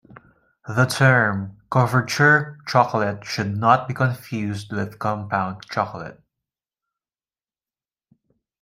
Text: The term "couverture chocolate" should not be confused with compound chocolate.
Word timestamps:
The 0.67 0.85
term 0.87 1.57
"couverture 1.71 2.55
chocolate" 2.65 3.23
should 3.23 3.55
not 3.55 3.87
be 3.87 3.93
confused 3.93 4.73
with 4.73 4.97
compound 4.97 5.61
chocolate. 5.69 6.19